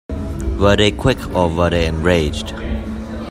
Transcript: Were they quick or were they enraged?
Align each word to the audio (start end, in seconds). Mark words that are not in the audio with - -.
Were 0.57 0.75
they 0.75 0.89
quick 0.89 1.19
or 1.35 1.47
were 1.47 1.69
they 1.69 1.85
enraged? 1.85 2.55